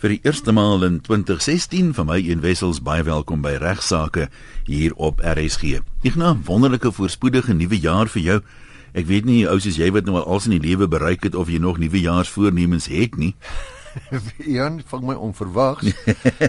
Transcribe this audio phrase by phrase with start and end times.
[0.00, 4.30] Vir die eerste maal in 2016 van my een wessels baie welkom by regsaake
[4.64, 5.82] hier op RSG.
[6.08, 8.38] Ek nou wonderlike voorspoedige nuwe jaar vir jou.
[8.96, 11.36] Ek weet nie ou soos jy wat nou al alles in die lewe bereik het
[11.36, 13.34] of jy nog nuwe jaarsvoornemens het nie.
[14.56, 15.92] Jan, vang my onverwags.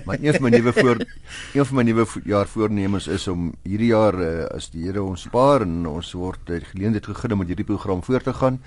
[0.08, 1.04] maar een van my nuwe voor
[1.58, 5.28] een van my nuwe jaar voornemens is om hierdie jaar uh, as die Here ons
[5.28, 8.62] spaar en ons word uh, geleentheid gegee om met hierdie program voort te gaan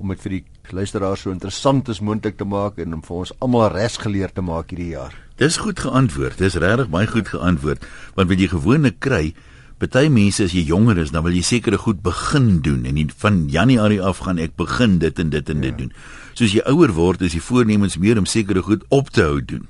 [0.00, 0.44] om dit vir die
[0.76, 4.44] luisteraars so interessant as moontlik te maak en om vir ons almal res geleer te
[4.44, 5.14] maak hierdie jaar.
[5.40, 6.38] Dis goed geantwoord.
[6.40, 7.84] Dis regtig baie goed geantwoord.
[8.16, 9.32] Want wat jy gewoonlik kry,
[9.80, 13.42] party mense as jy jonger is, dan wil jy sekere goed begin doen en van
[13.48, 15.78] Januarie af gaan ek begin dit en dit en dit ja.
[15.84, 15.92] doen.
[16.36, 19.68] Soos jy ouer word, is die voornemens meer om sekere goed op te hou doen.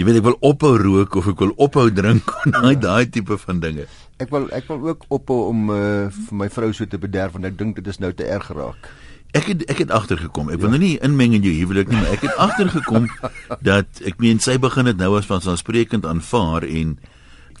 [0.00, 3.60] Jy weet ek wil ophou rook of ek wil ophou drink, daai daai tipe van
[3.60, 3.84] dinge.
[4.22, 7.48] Ek wil ek wil ook ophou om uh, vir my vrou so te bederf want
[7.50, 8.88] ek dink dit is nou te erg geraak.
[9.32, 10.50] Ek het ek het agtergekom.
[10.52, 10.62] Ek ja.
[10.66, 13.08] wil nou nie inmeng in jou huwelik nie, maar ek het agtergekom
[13.70, 16.98] dat ek meen sy begin dit nou as van aansprekend aanvaar en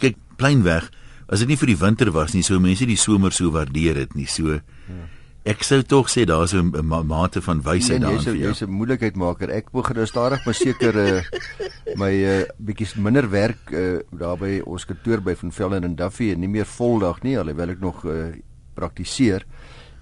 [0.02, 0.90] kyk pleinweg
[1.32, 4.14] as dit nie vir die winter was nie, sou mense die somer so waardeer dit
[4.18, 4.28] nie.
[4.28, 5.06] So ja.
[5.48, 8.36] ek sou tog sê daar's 'n ma mate van wysheid nee, daar.
[8.36, 9.48] Jy's 'n moeilikheidmaker.
[9.48, 11.22] Ek begin nou stadig maar seker uh,
[12.02, 16.32] my uh, bietjie minder werk uh, daar by ons kantoor by Van Velden en Duffy
[16.32, 18.36] en nie meer voldag nie, alhoewel ek nog uh,
[18.74, 19.46] praktiseer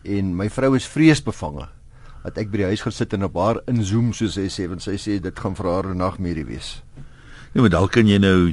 [0.05, 1.69] en my vrou is vreesbevange
[2.25, 4.83] dat ek by die huis gaan sit en op haar inzoom soos sy sê want
[4.85, 6.83] sy sê dit gaan vir haar 'n nagmerrie wees.
[7.55, 8.53] Nee, maar dalk kan jy nou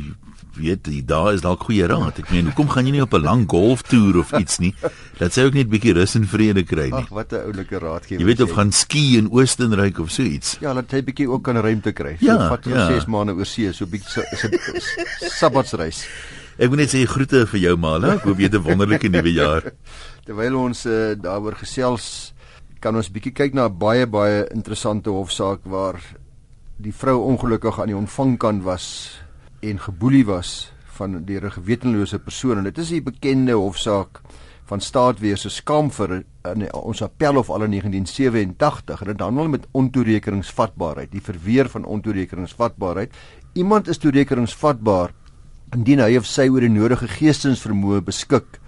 [0.57, 2.17] weet jy daar is dalk goeie raad.
[2.17, 4.73] Ek meen, hoekom gaan jy nie op 'n lang golftoer of iets nie?
[5.19, 7.05] Dat sê ook net 'n bietjie rus en vrede kry nie.
[7.05, 8.17] Ag, wat 'n oulike raad gee.
[8.17, 10.57] Jy weet of gaan ski in Oostenryk of so iets.
[10.59, 12.17] Ja, laat hy bietjie ook kan ruimte kry.
[12.19, 12.87] So ja, vat vir ja.
[12.87, 16.07] 6 maande oor see, so bietjie is 'n sabbatsreis.
[16.58, 19.30] Ek wil net sê groete vir jou ma, ek hoop jy het 'n wonderlike nuwe
[19.30, 19.61] jaar.
[20.25, 22.33] Terwyl ons uh, daaroor gesels,
[22.81, 26.02] kan ons bietjie kyk na 'n baie baie interessante hofsaak waar
[26.81, 29.19] die vrou ongelukkig aan die ontvangkant was
[29.61, 32.58] en geboelie was van deur 'n gewetenlose persoon.
[32.58, 34.21] En dit is 'n bekende hofsaak
[34.66, 41.21] van staatwese skamfer in ons appelhof al in 1987 en dit handel met ontoerekeningsvatbaarheid die
[41.21, 43.14] verweer van ontoerekeningsvatbaarheid.
[43.54, 45.14] Iemand is toerekeningsvatbaar
[45.76, 48.60] indien hy of sy oor die nodige geestesvermoë beskik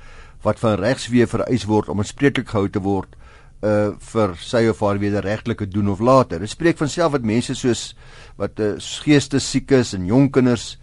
[0.43, 3.15] wat van regswee vereis word om aanspreeklik gehou te word
[3.59, 6.39] uh vir sy of haar wederregtelike doen of later.
[6.39, 7.93] Dit spreek van self dat mense soos
[8.39, 10.77] wat uh, geestes siek is en jong kinders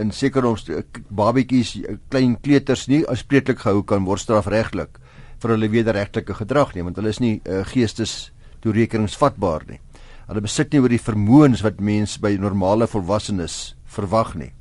[0.00, 1.76] in sekere omste uh, babetjies,
[2.08, 4.96] klein kleuters nie aanspreeklik gehou kan word strafregtelik
[5.42, 8.32] vir hulle wederregtelike gedrag nie, want hulle is nie uh, geestes
[8.64, 9.80] toerekeningsvatbaar nie.
[10.24, 14.54] Hulle besit nie oor die vermoëns wat mens by normale volwassenes verwag nie.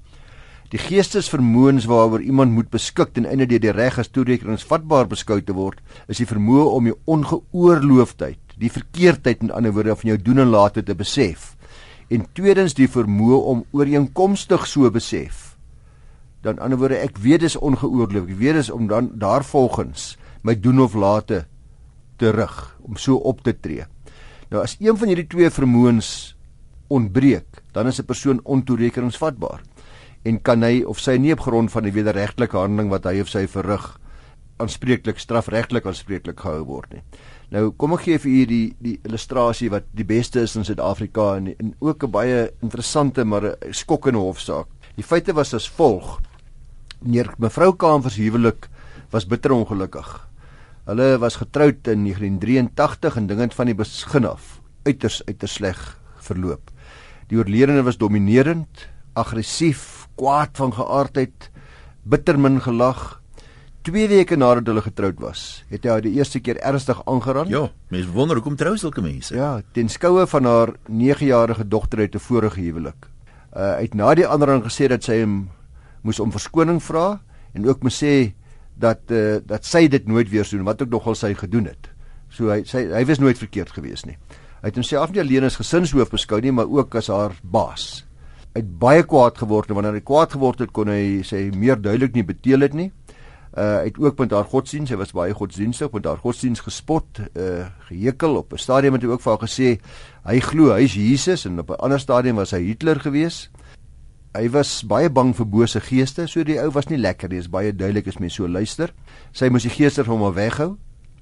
[0.72, 5.53] Die geestesvermoëns waaroor iemand moet beskik ten einde deur die reg as toerekeningsvatbaar beskou te
[5.53, 10.41] word, is die vermoë om jou ongeoorloofdheid, die verkeerdheid in ander woorde van jou doen
[10.46, 11.53] en late te besef.
[12.09, 15.53] En tweedens die vermoë om ooreenkomstig so besef.
[16.44, 20.81] Dan ander woorde ek weet dis ongeoorloof, ek weet dis om dan daarvolgens my doen
[20.84, 21.46] of late
[22.19, 23.85] terug om so op te tree.
[24.50, 26.34] Nou as een van hierdie twee vermoëns
[26.90, 29.62] ontbreek, dan is 'n persoon ontoerekeningsvatbaar
[30.23, 33.29] en kan hy of sy nie op grond van die wederregtelike handeling wat hy of
[33.29, 33.85] sy verrig
[34.61, 37.01] aanspreeklik strafregtelik aanspreeklik gehou word nie.
[37.53, 41.34] Nou kom ek gee vir u die die illustrasie wat die beste is in Suid-Afrika
[41.38, 44.67] en, en ook 'n baie interessante maar skokkende hofsaak.
[44.95, 46.22] Die feite was as volg:
[47.01, 48.69] Meneer mevrou Kamfers huwelik
[49.11, 50.29] was bitter ongelukkig.
[50.85, 56.00] Hulle was getroud in 1983 en dinge het van die begin af uiters uiters sleg
[56.19, 56.72] verloop.
[57.29, 61.50] Die oorledene was dominerend, aggressief, kwaad van geaardheid,
[62.03, 63.22] bitter min gelag.
[63.84, 67.50] 2 weke nadat hulle getroud was, het hy haar die eerste keer ernstig aangeraan.
[67.52, 69.35] Ja, mense wonder hoekom trou sulke mense.
[69.35, 73.09] Ja, ten skoue van haar 9-jarige dogter uit 'n vorige huwelik.
[73.56, 75.50] Uh uit na die ander aan gesê dat sy hom
[76.02, 77.19] moes om verskoning vra
[77.53, 78.34] en ook moes sê
[78.75, 81.90] dat uh dat sy dit nooit weer doen wat ook nogal sy gedoen het.
[82.29, 84.18] So hy sy hy was nooit verkeerd gewees nie.
[84.62, 88.06] Hy het homself nie alleen as gesinshoof beskou nie, maar ook as haar baas
[88.53, 92.14] het baie kwaad geword en wanneer hy kwaad geword het kon hy sê meer duidelik
[92.17, 92.91] nie beteel het nie.
[93.53, 97.22] Uh hy het ook met haar godsdiens, hy was baie godsdienstig, met haar godsdiens gespot,
[97.38, 99.70] uh gehekel op 'n stadium het hy ook vir haar gesê
[100.26, 103.50] hy glo hy's Jesus en op 'n ander stadium was hy Hitler gewees.
[104.34, 107.38] Hy was baie bang vir bose geeste, so die ou was nie lekker nie.
[107.38, 108.94] Is baie duidelik as mens so luister.
[109.32, 110.78] Sy moes die geeste van hom weghou.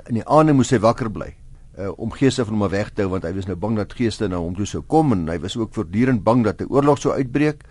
[0.08, 1.41] In die aande moes hy wakker bly
[1.78, 4.28] uh, om geeste van hom weg te hou want hy was nou bang dat geeste
[4.28, 7.14] na hom toe sou kom en hy was ook voortdurend bang dat 'n oorlog sou
[7.14, 7.64] uitbreek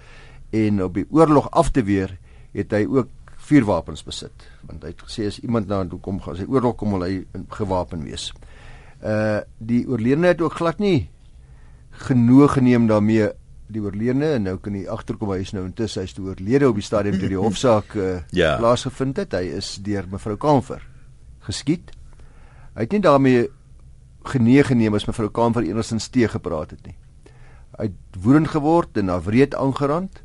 [0.50, 2.18] en op die oorlog af te weer
[2.52, 6.36] het hy ook vuurwapens besit want hy het gesê as iemand na toe kom gaan
[6.36, 8.32] sy oorlog kom wil hy gewapen wees.
[9.02, 11.08] Uh die oorledene het ook glad nie
[11.90, 13.30] genoeg geneem daarmee
[13.70, 16.78] die oorledene en nou kan hy agterkom hy is nou intussen hy's toe oorlede op
[16.78, 18.56] die stadium toe die hofsaak uh, ja.
[18.58, 19.36] plaasgevind het.
[19.36, 20.82] Hy is deur mevrou Kamfer
[21.46, 21.92] geskiet.
[22.74, 23.48] Hy het nie daarmee
[24.24, 26.96] genee geneem as mevrou Kamfer enigsins teë gepraat het nie.
[27.78, 30.22] Hy het woedend geword en na wreed aangerand.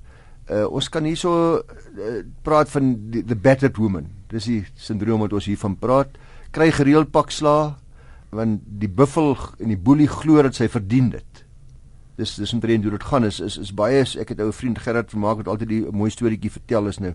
[0.50, 4.12] Uh, ons kan hierso uh, praat van die, the battered woman.
[4.30, 6.20] Dis die sindroom wat ons hiervan praat.
[6.52, 7.76] Kry gereeld pak sla
[8.36, 11.46] want die buffel en die boelie glo dat sy verdien dit
[12.20, 15.12] dis dis omtrent hoe dit gaan is is is baie ek het ou vriend Gerard
[15.12, 17.14] vermaak wat altyd die mooi storieetjie vertel is nou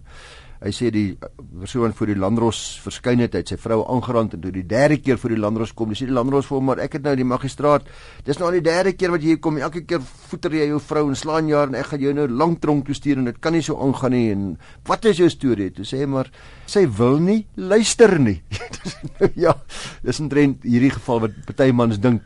[0.60, 4.42] hy sê die persoon voor die landros verskyn het hy het sy vrou aangerand en
[4.44, 6.98] toe die derde keer voor die landros kom dis die landros vir hom maar ek
[6.98, 7.88] het nou die magistraat
[8.26, 10.80] dis nou al die derde keer wat jy hier kom elke keer voeter jy jou
[10.84, 13.40] vrou en slaan jaar en ek gaan jou nou lank tronk toe stuur en dit
[13.40, 14.44] kan nie so aangaan nie en
[14.88, 15.70] wat is jou storie?
[15.74, 16.28] Toe sê maar
[16.68, 18.40] sy wil nie luister nie.
[19.44, 19.54] Ja
[20.04, 22.24] dis omtrent hierdie geval wat party mans dink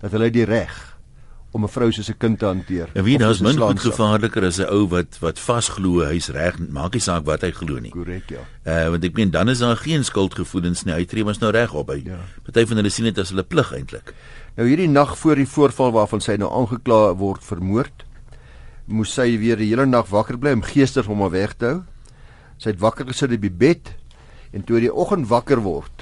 [0.00, 0.93] dat hulle die reg
[1.54, 2.88] om 'n vrou soos 'n kind te hanteer.
[2.94, 6.92] En wie daar's min goed gevaarliker as 'n ou wat wat vasglo hy's reg, maak
[6.92, 7.90] nie saak wat hy glo nie.
[7.90, 8.42] Korrek, ja.
[8.66, 10.94] Uh want ek meen dan is daar geen skuldgevoelens nie.
[10.94, 12.02] Hy tree mos nou reg op hy.
[12.04, 12.18] Ja.
[12.42, 14.14] Party van hulle sien dit as hulle plig eintlik.
[14.56, 18.04] Nou hierdie nag voor die voorval waarvan sy nou aangekla word vermoord,
[18.86, 21.82] moes sy weer die hele nag wakker bly om geestig om haar weg te hou.
[22.58, 23.94] Sy het wakker gesit op die bed
[24.52, 25.93] en toe die oggend wakker word,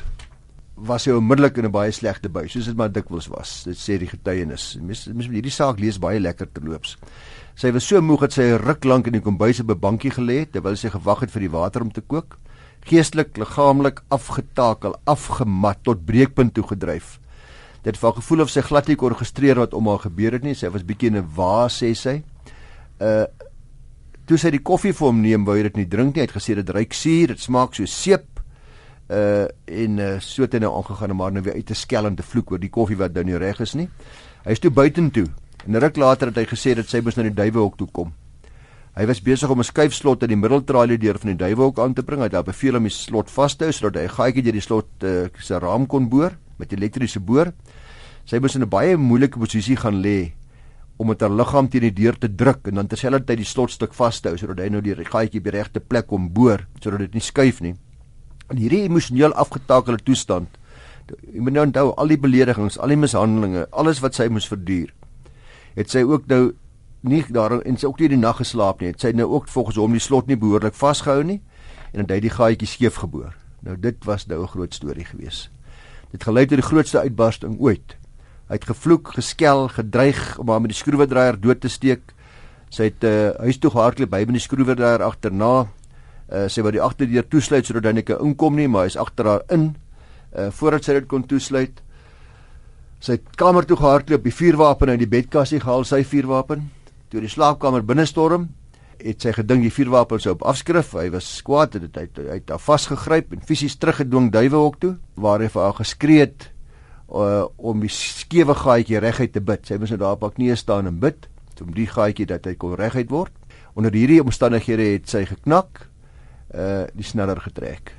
[0.76, 3.64] was hy onmiddellik in 'n baie slegte bui, soos dit maar dikwels was.
[3.64, 4.78] Dit sê die getuienis.
[4.80, 6.96] Mens mens hierdie saak lees baie lekker terloops.
[7.54, 10.10] Sy was so moeg dat sy 'n ruk lank in die kombuis op 'n bankie
[10.10, 12.38] gelê het terwyl sy gewag het vir die water om te kook.
[12.84, 17.20] Geestelik, liggaamlik afgetakel, afgemat tot breekpunt toe gedryf.
[17.82, 20.54] Dit het gevoel of sy glad nie kon registreer wat om haar gebeur het nie.
[20.54, 22.22] Sy was bietjie in 'n wa, sê sy.
[23.00, 23.26] Uh
[24.24, 26.22] toe sy die koffie vir hom neem, wou hy dit nie drink nie.
[26.22, 28.31] Hy het gesê dit ruik suur, dit smaak so seep
[29.12, 32.06] uh en uh, so het hy nou aangegaan om maar nou weer uit te skel
[32.08, 33.88] en te vloek oor die koffie wat nou nie reg is nie.
[34.44, 35.26] Hy is toe buitentoe.
[35.66, 38.12] En 'n ruk later het hy gesê dat sy moes na die duiwehok toe kom.
[38.96, 42.02] Hy was besig om 'n skuifslot in die middeltralie deur van die duiwehok aan te
[42.02, 42.20] bring.
[42.20, 44.52] Hy het daar beveel om die slot vas te hou sodat hy 'n gaatjie deur
[44.52, 47.52] die slot uh, se raam kon boor met elektriese boor.
[48.24, 50.32] Sy moes in 'n baie moeilike posisie gaan lê
[50.96, 54.20] om met haar liggaam teen die deur te druk en dan terselfdertyd die slotstuk vas
[54.20, 57.14] te hou sodat hy nou die gaatjie by die regte plek kom boor sodat dit
[57.14, 57.74] nie skuif nie
[58.50, 60.48] in hierdie emosioneel afgetakelde toestand
[61.20, 64.92] jy moet nou onthou al die beledigings, al die mishandelinge, alles wat sy moes verduur.
[65.76, 66.42] Het sy ook nou
[67.08, 68.92] nie daar en sy ook nie die nag geslaap nie.
[68.92, 71.40] Het sy nou ook volgens hom die slot nie behoorlik vasgehou nie
[71.92, 73.34] en dan het hy die gaatjie skeef geboor.
[73.66, 75.50] Nou dit was nou 'n groot storie gewees.
[76.12, 77.96] Dit gelei tot die grootste uitbarsting ooit.
[78.48, 82.14] Hy het gevloek, geskel, gedreig om haar met die skroewedraaier dood te steek.
[82.68, 85.68] Sy het uh, huis toe gehardloop by by die skroewedraaier agterna
[86.32, 89.28] uh, sy wou die agterdeur toesluit sodat hy net kan inkom nie, maar hy's agter
[89.28, 89.72] haar in.
[90.32, 91.82] Uh voordat sy dit kon toesluit,
[93.02, 96.70] sy het kamer toe gehardloop, die vuurwapen uit die bedkassie gehaal, sy vuurwapen.
[97.12, 98.48] Toe die slaapkamer binne storm,
[99.02, 100.94] het sy gedink die vuurwapen sou op afskrif.
[100.96, 104.94] Hy was kwaad en hy het hy het haar vasgegryp en fisies teruggedwing duiwehok toe
[105.20, 106.48] waar hy vir haar geskree het
[107.10, 109.66] uh, om die skewe gaatjie reguit te bid.
[109.66, 111.28] Sy moes nou daar op haar knieë staan en bid
[111.62, 113.34] om die gaatjie dat hy kon reguit word.
[113.78, 115.86] Onder hierdie omstandighede het sy geknak
[116.54, 117.94] uh die sneller getrek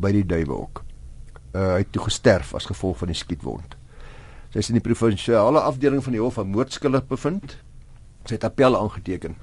[0.00, 0.82] by die duiwehok.
[1.54, 3.76] Uh hy het toe gesterf as gevolg van die skietwond.
[4.52, 7.56] Sy is in die provinsiale afdeling van die hof van moordskuldig bevind.
[8.24, 9.36] Sy het appel aangeteken.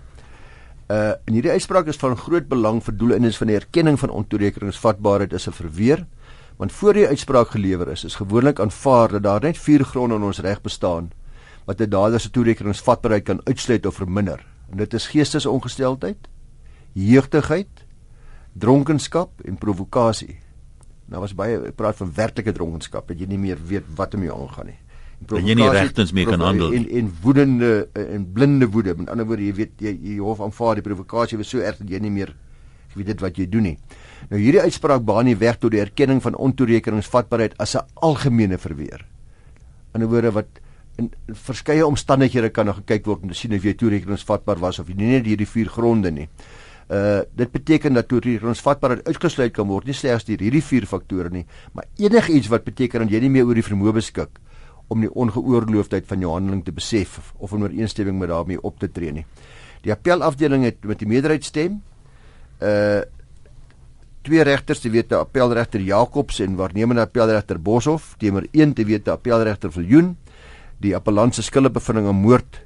[0.91, 5.33] Uh en hierdie uitspraak is van groot belang vir doeleindes van die erkenning van ontoerekeningsvatbaarheid
[5.33, 6.05] is 'n verweer
[6.57, 10.23] want voor die uitspraak gelewer is is gewoonlik aanvaar dat daar net vier gronde in
[10.23, 11.11] ons reg bestaan
[11.65, 14.45] wat 'n dader se toerekeningsvatbaarheid kan uitsluit of verminder.
[14.71, 16.17] En dit is geestesongesteldheid,
[16.91, 17.82] jeugtigheid,
[18.53, 20.37] dronkenskap en provokasie.
[21.11, 24.39] Nou was baie praat van werklike dronkenskap, dat jy nie meer weet wat om jou
[24.41, 24.79] aangaan nie.
[25.31, 28.95] En jy nie regtens meer kan handel en en woedende en blinde woede.
[28.97, 31.89] Met ander woorde, jy weet jy, jy hof aanvaar die provokasie was so erg dat
[31.89, 32.33] jy nie meer
[32.93, 33.77] weet dit wat jy doen nie.
[34.29, 39.05] Nou hierdie uitspraak baan nie weg tot die erkenning van ontoerekeningsvatbaarheid as 'n algemene verweer.
[39.95, 40.47] In 'n woorde wat
[40.97, 44.95] in verskeie omstandighede kan gekyk word om te sien of jy toerekeningsvatbaar was of jy
[44.95, 46.29] nie net hierdie vier gronde nie.
[46.91, 51.45] Uh dit beteken dat toerekeningsvatbaarheid uitgesluit kan word nie slegs deur hierdie vier faktore nie,
[51.71, 54.39] maar enigiets wat beteken dat jy nie meer oor die vermoë beskik
[54.91, 58.91] om die ongeoorloofdheid van jou handeling te besef of in ooreenstemming met daarmee op te
[58.91, 59.25] tree nie.
[59.83, 61.81] Die appelafdeling het met die meerderheid stem
[62.61, 63.01] uh
[64.23, 69.03] twee regters, te weet die appelregter Jacobs en waarnemende appelregter Boshoff teenoor een te weet
[69.03, 70.13] die appelregter Viljoen
[70.83, 72.61] die appellant se skuldbevindings aan moord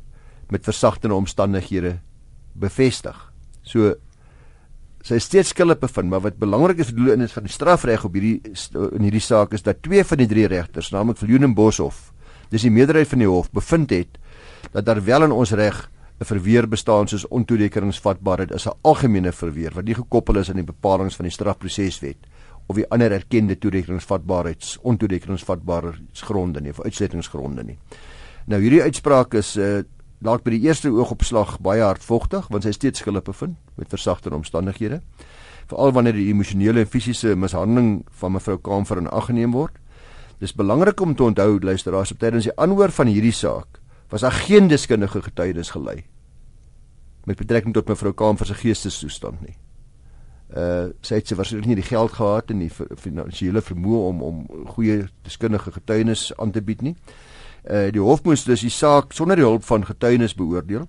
[0.53, 1.97] met versagtende omstandighede
[2.57, 3.17] bevestig.
[3.61, 3.95] So
[5.03, 8.05] sy steeds skuldig bevind, maar wat belangrik is vir doel in is van die strafreg
[8.05, 8.41] op hierdie
[8.97, 12.11] in hierdie saak is dat twee van die drie regters, naamlik Viljoen en Boshoff,
[12.49, 14.17] dis die meerderheid van die hof bevind het
[14.73, 15.89] dat daar wel in ons reg
[16.19, 20.71] 'n verweer bestaan soos ontoerekeningsvatbaarheid is 'n algemene verweer wat nie gekoppel is aan die
[20.73, 22.17] bepalinge van die strafproseswet
[22.67, 27.77] of die ander erkende toerekeningsvatbaarheids ontoerekeningsvatbaarheidsgronde nie of uitsluitingsgronde nie.
[28.45, 29.83] Nou hierdie uitspraak is uh,
[30.23, 35.01] dalk by die eerste oogopslag baie hardvogtig want sy steeds skuldig bevind met versagtende omstandighede
[35.67, 39.75] veral wanneer die emosionele en fisiese mishandeling van mevrou Kamfer in ag geneem word.
[40.39, 44.31] Dis belangrik om te onthou luisteraars op tydens die aanhoor van hierdie saak was daar
[44.31, 46.05] geen deskundige getuienis gelei
[47.27, 49.57] met betrekking tot mevrou Kamfer se geestesstoestand nie.
[50.55, 54.37] Uh sy het se waarskynlik nie die geld gehad en die finansiële vermoë om om
[54.77, 56.95] goeie deskundige getuienis aan te bied nie.
[57.67, 60.87] Uh die hof moes dus die saak sonder die hulp van getuienis beoordeel.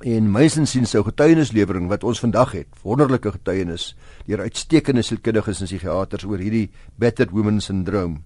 [0.00, 3.90] En meisens sien sou getuienislewering wat ons vandag het, wonderlike getuienis
[4.24, 8.22] deur uitstekende sielkundiges en psigiaters oor hierdie battered woman syndroom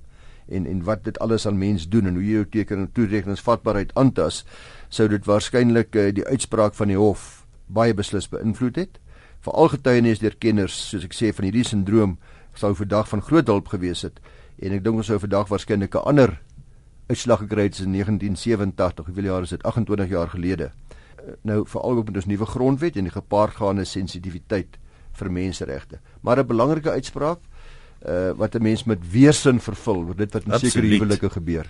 [0.47, 3.95] en en wat dit alles aan mens doen en hoe jy jou teken en toerekeningsvatbaarheid
[3.99, 4.45] aantas,
[4.89, 9.01] sou dit waarskynlik uh, die uitspraak van die hof baie beslis beïnvloed het.
[9.45, 12.19] Veral getuienis deur kenners, soos ek sê van hierdie syndroom,
[12.55, 14.21] sou vandag van groot hulp gewees het
[14.63, 16.39] en ek dink ons sou vandag waarskynlik 'n ander
[17.07, 19.63] uitslag gekry het in 1987, hoeveel jaar is dit?
[19.63, 20.71] 28 jaar gelede
[21.43, 24.79] nou veral ook met ons nuwe grondwet en die gepaardgaande sensitiwiteit
[25.19, 26.01] vir menseregte.
[26.21, 27.39] Maar 'n belangrike uitspraak
[28.09, 31.67] uh wat 'n mens met weersin vervul oor dit wat in sekere huwelike gebeur.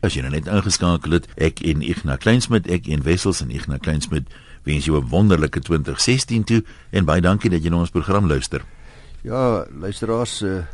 [0.00, 3.78] As jy nou net ingeskakel het, ek en Ignas Kleinsmid, ek en Wessels en Ignas
[3.80, 4.26] Kleinsmid
[4.62, 8.64] wens jou 'n wonderlike 2016 toe en baie dankie dat jy na ons program luister.
[9.22, 10.64] Ja, luisteraars, uh,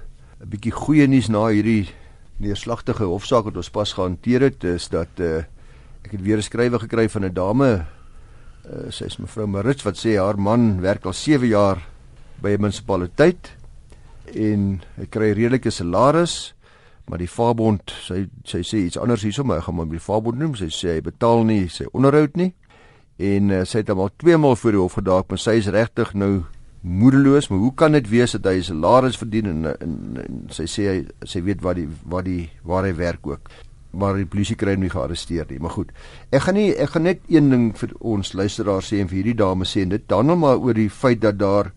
[0.40, 1.88] 'n bietjie goeie nuus na hierdie
[2.38, 5.44] neerslagtige hofsaak wat ons pas gehanteer het, is dat uh
[6.04, 7.86] ek het weer 'n skrywe gekry van 'n dame
[8.64, 11.82] Uh, sy is mevrou Marits wat sê haar man werk al 7 jaar
[12.40, 13.50] by 'n munisipaliteit
[14.32, 16.54] en hy kry redelike salaris,
[17.04, 20.38] maar die Fabond, sy sy sê iets anders hierso, maar ek gaan maar die Fabond
[20.38, 20.54] noem.
[20.56, 22.54] Sy sê hy betaal nie sy onderhoud nie.
[23.18, 25.68] En uh, sy het hom al twee maal voor die hof gedaag, maar sy is
[25.68, 26.44] regtig nou
[26.84, 30.66] moedeloos, maar hoe kan dit wees dat hy 'n salaris verdien en, en, en sy
[30.68, 33.48] sê hy sy weet wat die wat die waar hy werk ook
[33.94, 35.60] maar die polisie kry hom nie gearresteer nie.
[35.62, 35.92] Maar goed.
[36.34, 39.38] Ek gaan nie ek gaan net een ding vir ons luisteraars sê en vir hierdie
[39.38, 41.72] dame sê en dit dan nog maar oor die feit dat daar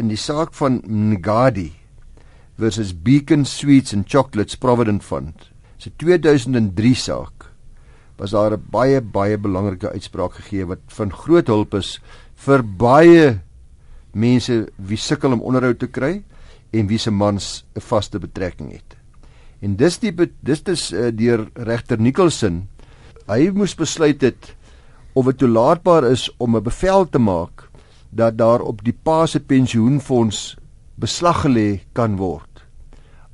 [0.00, 1.72] in die saak van Ngadi
[2.60, 5.50] versus Beacon Sweets and Chocolates Provident Fund.
[5.78, 7.50] Se 2003 saak
[8.16, 12.00] was daar 'n baie baie belangrike uitspraak gegee wat van groot hulp is
[12.34, 13.40] vir baie
[14.16, 16.22] mense wie sukkel om onderhoud te kry
[16.72, 18.96] en wie se mans 'n vaste betrekking het.
[19.60, 22.68] En dis die dis dis uh, deur regter Nicholson.
[23.26, 24.54] Hy moes besluit het
[25.14, 27.68] of dit toelaatbaar is om 'n bevel te maak
[28.10, 30.56] dat daar op die pa se pensioenfonds
[30.94, 32.62] beslag gelê kan word.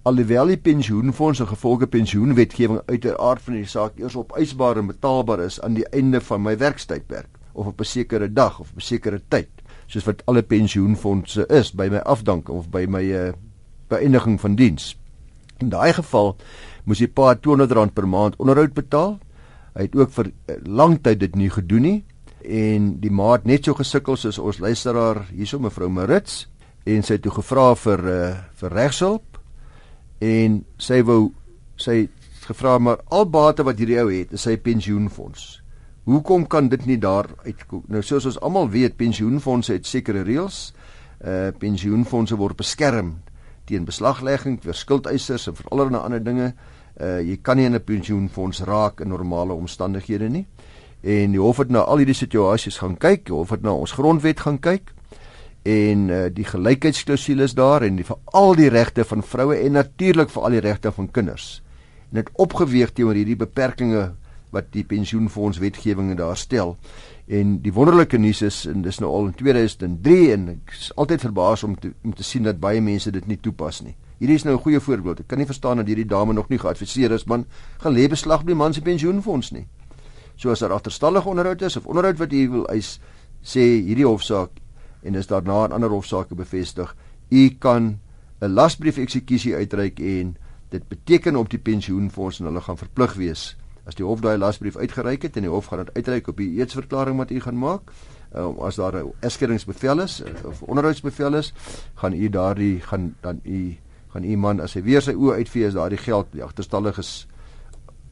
[0.03, 4.87] Alhoewel die pensioenfonds 'n gevolge pensioenwetgewing uit die aard van die saak eers opeisbaar en
[4.87, 8.77] betaalbaar is aan die einde van my werkstydperk of op 'n sekere dag of op
[8.77, 9.51] 'n sekere tyd,
[9.93, 13.33] soos wat alle pensioenfondse is by my afdanking of by my uh,
[13.93, 14.95] beëindiging van diens.
[15.61, 16.33] In daai geval
[16.89, 19.19] moes die pa R200 per maand onderhoud betaal.
[19.77, 21.99] Hy het ook vir eh, lang tyd dit nie gedoen nie
[22.43, 26.49] en die ma het net so gesukkel soos ons luisteraar hierso mevrou Marits
[26.91, 28.25] en sy het toe gevra vir uh,
[28.59, 29.39] vir regshulp
[30.23, 31.31] en sy wou
[31.79, 32.09] sy
[32.43, 35.62] gevra maar al bate wat hierdie ou het is sy pensioenfonds.
[36.03, 37.85] Hoekom kan dit nie daar uitkom?
[37.87, 40.73] Nou soos ons almal weet, pensioenfondse het sekere reëls.
[41.23, 43.13] Uh pensioenfondse word beskerm
[43.71, 46.49] teen beslaglegging vir skuldeisers en vir allerlei ander dinge.
[46.99, 50.47] Uh jy kan nie in 'n pensioenfonds raak in normale omstandighede nie.
[51.03, 53.93] En die hof het na al hierdie situasies gaan kyk, die hof het na ons
[53.93, 54.93] grondwet gaan kyk
[55.63, 60.31] en uh die gelykheidsklausules daar en die vir al die regte van vroue en natuurlik
[60.31, 61.63] vir al die regte van kinders.
[62.11, 64.19] En dit opgeweeg teenoor hierdie beperkings
[64.53, 66.77] wat die pensioenfonds wetgewing daar stel.
[67.27, 71.25] En die wonderlike nuus is en dis nou al in 2003 en ek is altyd
[71.25, 73.95] verbaas om te om te sien dat baie mense dit nie toepas nie.
[74.21, 75.21] Hierdie is nou 'n goeie voorbeeld.
[75.21, 77.47] Ek kan nie verstaan dat hierdie dame nog nie geadviseer is man
[77.79, 79.67] gaan lê beslag op die man se pensioenfonds nie.
[80.37, 83.01] So as daar agterstallige onderhoud is of onderhoud wat u wil eis,
[83.43, 84.51] sê hierdie hofsaak
[85.03, 86.97] en is daarna in ander hofsaake bevestig,
[87.31, 87.99] u kan
[88.41, 90.37] 'n lasbrief eksekusie uitreik en
[90.69, 94.77] dit beteken op die pensioenfonds en hulle gaan verplig wees as die hof daai lasbrief
[94.77, 97.93] uitgereik het en die hof gaan dit uitreik op die eetsverklaring wat u gaan maak
[98.35, 101.53] um, as daar 'n eskeringsbevel is uh, of onderhoudsbevel is
[101.95, 103.77] gaan u daardie gaan dan u
[104.13, 107.27] gaan u man as hy weer sy oë uitvee is daardie geld die agterstallig is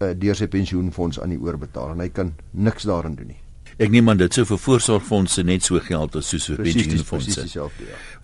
[0.01, 3.50] uh, deur sy pensioenfonds aan die oorbetaal en hy kan niks daarin doen nie
[3.81, 7.47] Ek neem aan dit sou vir voorsorgfondse net so geld as soos vir pensioenfondse.
[7.55, 7.65] Ja.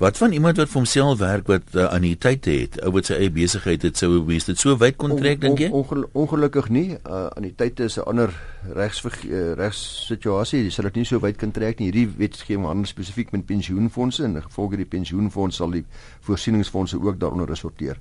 [0.02, 3.32] Wat van iemand wat vir homself werk wat uh, anniteite het, ou wat sy eie
[3.32, 5.70] besigheid het, sou wees dit so wyd kon trek dink jy?
[5.72, 6.84] On, on, ongelukkig nie.
[6.98, 8.36] Uh, anniteite is 'n ander
[8.76, 9.80] regs uh, regs
[10.12, 10.66] situasie.
[10.68, 11.88] Jy sal dit nie so wyd kan trek nie.
[11.88, 15.86] Hierdie wetgewing handel spesifiek met pensioenfondse en gevolg die pensioenfonds sal die
[16.20, 17.96] voorsieningsfondse ook daaronder resorteer.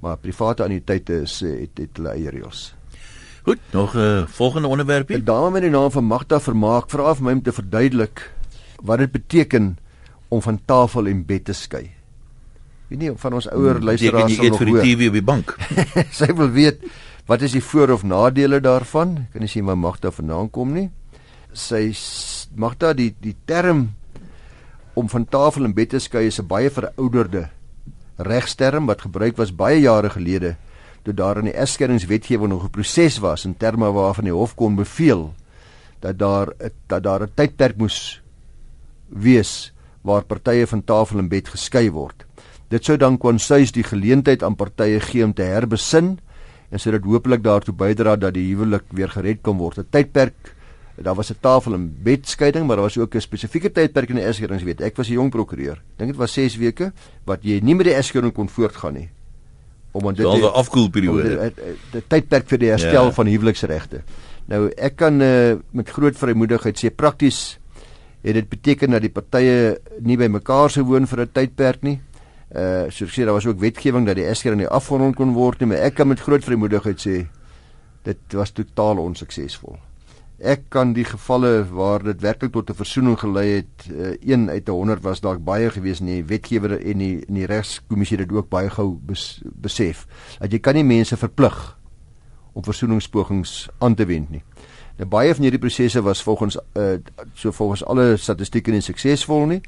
[0.00, 2.79] Maar private anniteite is het het hulle eie reëls.
[3.42, 5.16] Goed, nog 'n uh, volgende onderwerpie.
[5.16, 8.32] 'n Dame met die naam van Magda Vermaak vra vir my om te verduidelik
[8.82, 9.78] wat dit beteken
[10.28, 11.90] om van tafel en bed te skei.
[12.88, 14.68] Wie nie van ons ouer hmm, luisteraars sal nog hoor.
[14.68, 15.56] Jy eet vir die TV op die bank.
[16.20, 16.84] Sy wil weet
[17.26, 19.26] wat is die voor of nadele daarvan?
[19.32, 20.90] Kan nie sien waar Magda vandaan kom nie.
[21.52, 21.94] Sy
[22.54, 23.90] Magda die die term
[24.94, 27.48] om van tafel en bed te skei is 'n baie verouderde
[28.16, 30.56] regsterm wat gebruik was baie jare gelede
[31.02, 34.74] toe daar in die egskeringswetgewing nog 'n proses was in terme waarvan die hof kon
[34.74, 35.34] beveel
[36.00, 36.48] dat daar
[36.86, 38.22] dat daar 'n tydperk moes
[39.08, 42.26] wees waar partye van tafel en bed geskei word.
[42.68, 46.18] Dit sou dan kon suis die geleentheid aan partye gee om te herbesin
[46.70, 49.78] en sodat hopelik daartoe bydra dat die huwelik weer gered kan word.
[49.78, 50.54] 'n Tydperk
[50.96, 54.16] daar was 'n tafel en bed skeiding, maar daar was ook 'n spesifieke tydperk in
[54.16, 54.80] die egskeringswet.
[54.80, 55.82] Ek was 'n jong prokureur.
[55.96, 56.92] Dink dit was 6 weke
[57.24, 59.08] wat jy nie met die egskeiding kon voortgaan nie
[59.92, 61.52] omdat dit 'n afkoelperiode
[61.92, 63.12] die tydperk vir die herstel ja.
[63.12, 64.02] van huweliksregte.
[64.46, 67.58] Nou ek kan uh, met groot vrymoedigheid sê prakties
[68.22, 72.00] het dit beteken dat die partye nie by mekaar sou woon vir 'n tydperk nie.
[72.54, 75.68] Uh soos sê daar was ook wetgewing dat die egskeiding nie afgerond kon word nie,
[75.68, 77.26] maar ek kan met groot vrymoedigheid sê
[78.02, 79.78] dit was totaal onsuksesvol
[80.40, 84.68] ek kan die gevalle waar dit werklik tot 'n versoening gelei het, uh, een uit
[84.68, 88.36] 100 was dalk baie gewees in die wetgewer en die in die regskommissie het dit
[88.36, 90.06] ook baie gou bes, besef
[90.38, 91.78] dat jy kan nie mense verplig
[92.52, 94.42] om versoeningspogings aan te wend nie.
[94.96, 96.98] Nou baie van hierdie prosesse was volgens uh,
[97.34, 99.60] so volgens alle statistieke nie suksesvol nie.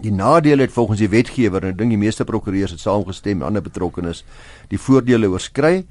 [0.00, 3.46] Die nadele het volgens die wetgewer en ek dink die meeste prokureurs het saamgestem en
[3.46, 4.24] ander betrokkenes
[4.68, 5.86] die voordele oorskry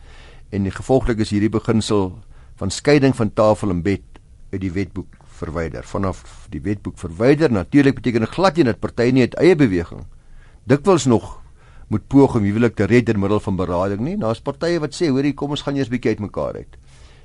[0.49, 2.19] en die gevolglik is hierdie beginsel
[2.55, 4.01] van skeiding van tafel en bed
[4.51, 5.83] uit die wetboek verwyder.
[5.83, 10.05] Vanaf die wetboek verwyder natuurlik beteken dit glad nie dat partye nie uit eie beweging
[10.63, 11.39] dikwels nog
[11.91, 14.15] moet poog om huwelik te red deur middel van berading nie.
[14.17, 16.77] Daar's partye wat sê, hoorie, kom ons gaan eers bietjie uitmekaar uit.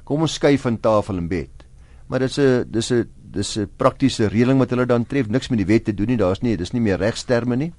[0.09, 1.64] Kom ons skei van tafel en bed.
[2.09, 5.49] Maar dit is 'n dis 'n dis 'n praktiese reëling wat hulle dan tref, niks
[5.49, 6.17] met die wet te doen nie.
[6.17, 7.73] Daar's nie, dis nie meer regsterme nie.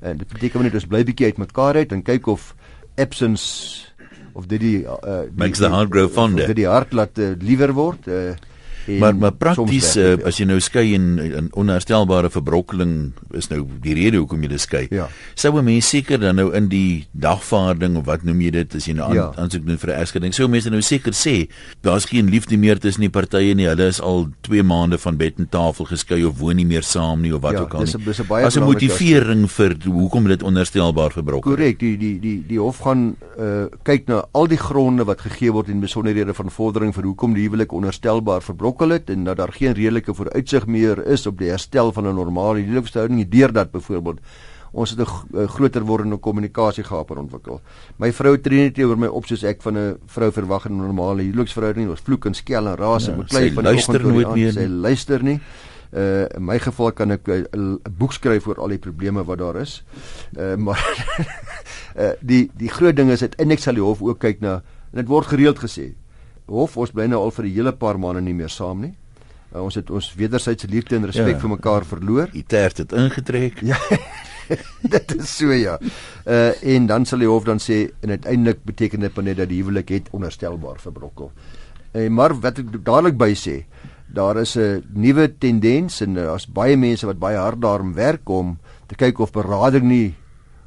[0.00, 2.54] En dit beteken net ons bly bietjie uitmekaar uit en kyk of
[2.96, 3.92] absence
[4.34, 6.48] of dit die uh, makes the heart grow fonder.
[6.50, 8.08] Dit die hart laat uh, liewer word.
[8.10, 8.34] Uh,
[8.86, 13.94] maar maar prakties uh, as jy nou skei in 'n onherstelbare verbrokkeling is nou die
[13.94, 14.86] rede hoekom jy skei.
[14.90, 15.08] Ja.
[15.34, 18.86] Sou 'n mens seker dan nou in die dagvaarding of wat noem jy dit as
[18.86, 19.32] jy nou ja.
[19.36, 20.34] aansoek doen vir 'n egskeiding.
[20.34, 21.48] Sou mense nou seker sê
[21.82, 23.66] daar's geen liefde meer tussen die partye nie.
[23.66, 27.20] Hulle is al 2 maande van bed en tafel geskei of woon nie meer saam
[27.20, 28.04] nie of wat ja, ook al nie.
[28.04, 31.50] Dis 'n baie as 'n motivering vir hoekom dit onherstelbaar verbrokkel.
[31.50, 35.52] Korrek, die die die die hof gaan uh, kyk na al die gronde wat gegee
[35.52, 39.52] word en besonderhede van vordering vir hoekom die huwelik onherstelbaar verbrokkel het en dat daar
[39.52, 44.20] geen redelike vooruitsig meer is op die herstel van 'n normale huweliksverhouding deurdat byvoorbeeld
[44.74, 47.60] ons het 'n groter wordende kommunikasie gehad en ontwikkel.
[47.96, 50.76] My vrou tree nie teenoor my op soos ek van 'n vrou verwag in 'n
[50.76, 51.90] normale huweliksverhouding.
[51.90, 54.52] Ons vloek en skel en raas ja, en beklei van die oggend tot die aand.
[54.52, 55.40] Sy luister nie.
[55.92, 59.56] Uh in my geval kan ek 'n boek skryf oor al die probleme wat daar
[59.56, 59.84] is.
[60.38, 60.82] Uh maar
[61.96, 64.54] uh die die groot ding is uiteindelik sal die hof ook kyk na
[64.92, 65.94] en dit word gereeld gesê.
[66.46, 68.94] Hof ons bly nou al vir 'n hele paar maande nie meer saam nie.
[69.54, 71.40] Uh, ons het ons wederwysige liefde en respek ja.
[71.40, 72.28] vir mekaar verloor.
[72.32, 73.60] Die tert het ingetrek.
[73.62, 73.78] Ja.
[74.94, 75.78] dit is so ja.
[76.26, 79.62] Uh en dan sal die hof dan sê en uiteindelik beteken dit net dat die
[79.62, 81.30] huwelik het onherstelbaar verbrokkel.
[81.92, 83.64] En uh, maar wat ek dadelik by sê,
[84.06, 88.28] daar is 'n nuwe tendens en daar's uh, baie mense wat baie hard daarom werk
[88.28, 90.14] om te kyk of berading nie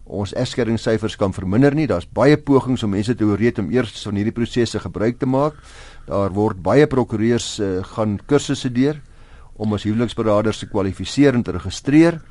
[0.07, 1.87] ons egskeringssyfers kan verminder nie.
[1.87, 5.59] Daar's baie pogings om mense te ooreed om eers van hierdie prosesse gebruik te maak.
[6.07, 9.01] Daar word baie prokureurs uh, gaan kursusse deur
[9.57, 12.21] om as huweliksberaders te kwalifiseer en te registreer.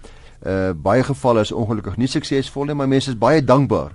[0.46, 3.94] Uh baie gevalle is ongelukkig nie suksesvol nie, maar mense is baie dankbaar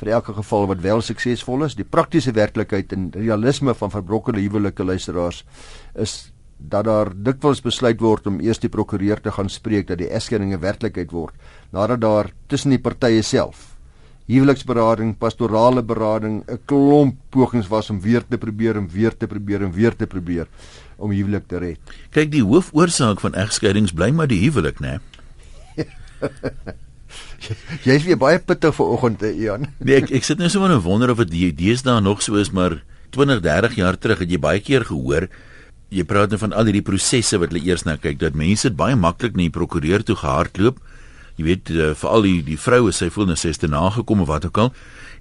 [0.00, 1.76] vir elke geval wat wel suksesvol is.
[1.76, 5.42] Die praktiese werklikheid en realisme van verbrokkelde huwelike luisteraars
[5.94, 6.32] is
[6.68, 10.54] dat daar dikwels besluit word om eers die prokureur te gaan spreek dat die egskeiding
[10.54, 11.34] 'n werklikheid word
[11.72, 13.70] nadat daar tussen die partye self
[14.30, 19.62] huweliksberading, pastorale berading, 'n klomp pogings was om weer te probeer en weer te probeer
[19.62, 20.46] en weer te probeer
[20.96, 21.78] om huwelik te red.
[22.10, 25.00] Kyk, die hoofoorsaak van egskeidings bly maar die huwelik, né?
[27.86, 29.72] Jy is weer baie pittig vanoggend, Ian.
[29.78, 32.82] nee, ek ek sit net so en wonder of dit deesdae nog so is, maar
[33.10, 35.28] 20, 30 jaar terug het jy baie keer gehoor
[35.90, 38.78] jy praat nou van al hierdie prosesse wat hulle eers na kyk dat mense dit
[38.78, 40.78] baie maklik na die prokureur toe gehardloop.
[41.36, 44.30] Jy weet uh, veral die die vroue sy voel nou sy is te nagekom of
[44.30, 44.74] wat ook al.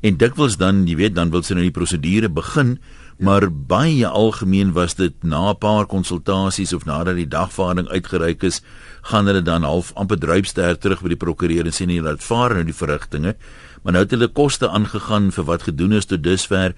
[0.06, 2.78] En dikwels dan jy weet dan wil sy nou die prosedure begin
[3.20, 8.62] maar baie algemeen was dit na 'n paar konsultasies of nadat die dagvaarding uitgereik is
[9.02, 12.54] gaan hulle dan half amper druipster terug by die prokureur en sê nee dat vaar
[12.54, 13.36] nou die verrigtinge.
[13.84, 16.74] Maar nou het hulle koste aangegaan vir wat gedoen is tot dusver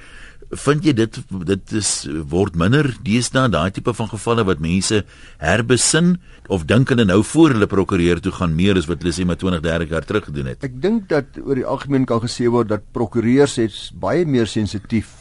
[0.52, 1.90] vind jy dit dit is
[2.28, 5.04] word minder deesdae daai tipe van gevalle wat mense
[5.40, 6.18] herbesin
[6.52, 9.40] of dink hulle nou voor hulle prokureur toe gaan meer as wat hulle sê maar
[9.40, 12.68] 20 30 jaar terug gedoen het ek dink dat oor die algemeen kan gesê word
[12.68, 15.14] dat prokureurs het baie meer sensitief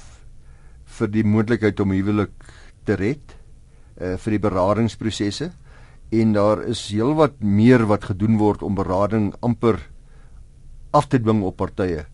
[0.98, 2.34] vir die moontlikheid om huwelik
[2.84, 3.36] te red
[4.00, 5.52] uh vir die beradingsprosesse
[6.10, 9.78] en daar is heelwat meer wat gedoen word om berading amper
[10.90, 12.06] af te dwing op partye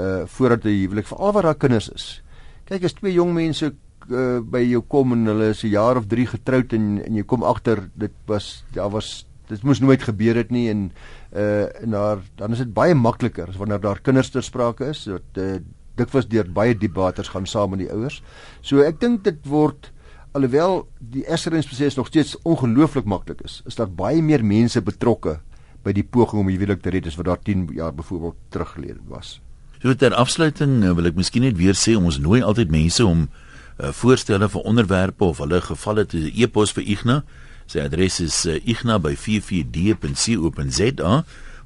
[0.00, 2.23] uh voordat 'n huwelik veral waar daar kinders is.
[2.64, 6.06] Kyk as twee jong mense uh, by jou kom en hulle is 'n jaar of
[6.08, 10.36] 3 getroud en en jy kom agter dit was daar was dit moes nooit gebeur
[10.36, 10.90] het nie en
[11.36, 15.04] uh en daar dan is dit baie makliker as wanneer daar kinders ter sprake is.
[15.04, 15.60] Dat uh,
[15.96, 18.22] dikwels deur baie debaters gaan saam met die ouers.
[18.62, 19.92] So ek dink dit word
[20.32, 25.38] alhoewel die egskeidingproses nog steeds ongelooflik maklik is, is daar baie meer mense betrokke
[25.84, 29.40] by die poging om huwelik te red as wat daar 10 jaar byvoorbeeld teruggelede was.
[29.84, 33.28] So ter afsluiting eh, wil ek miskien net weer sê ons nooi altyd mense om
[33.28, 37.20] uh, voorstelle vir onderwerpe of hulle gevalle te e-pos vir Igna.
[37.68, 41.12] Sy adres is uh, igna@44d.co.za,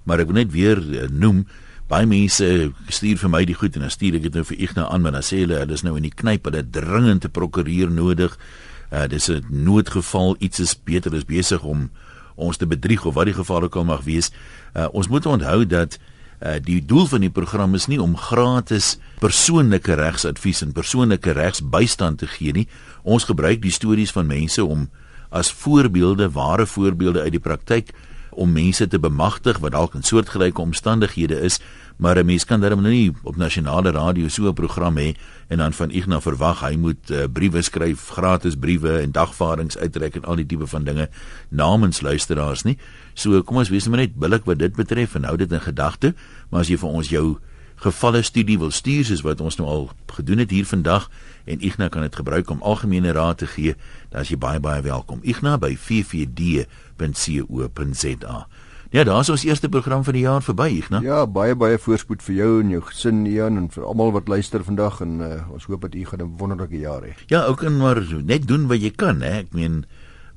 [0.02, 1.46] maar ek wil net weer uh, noem
[1.86, 4.90] baie mense stuur vir my die goed en dan stuur ek dit nou vir Igna
[4.90, 7.86] aan want dan sê hulle hulle is nou in die knyp hulle dringend 'n prokureur
[7.86, 8.34] nodig.
[8.90, 11.94] Uh dis 'n noodgeval, iets is beter is besig om
[12.34, 14.34] ons te bedrieg of wat die geval ook al mag wees.
[14.74, 16.17] Uh ons moet onthou dat uh
[16.62, 22.28] die doel van die program is nie om gratis persoonlike regsadvies en persoonlike regsbystand te
[22.30, 22.68] gee nie.
[23.02, 24.86] Ons gebruik die stories van mense om
[25.30, 27.92] as voorbeelde, ware voorbeelde uit die praktyk
[28.30, 31.60] om mense te bemagtig wat dalk in soortgelyke omstandighede is,
[31.96, 35.16] maar 'n mens kan darem nou nie op nasionale radio so 'n program hê
[35.48, 40.14] en dan van Ignas verwag hy moet uh, briewe skryf, gratis briewe en dagvaardings uitreik
[40.14, 41.08] en al die tipe van dinge
[41.48, 42.78] namens luisteraars nie.
[43.14, 46.14] So kom ons wees net billik wat dit betref en hou dit in gedagte,
[46.50, 47.38] maar as jy vir ons jou
[47.78, 51.10] gevalle studie wil stuur soos wat ons nou al gedoen het hier vandag
[51.44, 53.74] en Ignas kan dit gebruik om algemene raad te gee,
[54.10, 55.20] dan is jy baie baie welkom.
[55.22, 56.66] Ignas by 44d
[56.98, 58.46] www.co.za.
[58.90, 61.04] Ja, daar's ons eerste program van die jaar verby, Ignas.
[61.04, 64.64] Ja, baie baie voorspoed vir jou en jou gesin Ian en vir almal wat luister
[64.64, 67.12] vandag en uh, ons hoop dat u gaan 'n wonderlike jaar hê.
[67.28, 69.44] Ja, ook en maar net doen wat jy kan, hè.
[69.44, 69.84] Ek meen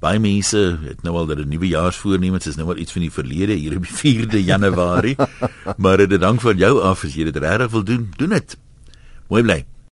[0.01, 3.11] baie mense het nou al dat 'n nuwe jaarsvoornemens is nou wel iets van die
[3.11, 5.15] verlede hier op die 4de Januarie.
[5.83, 8.57] maar dit dank van jou af as jy dit regtig wil doen, doen dit.
[9.27, 9.65] Mooi bly.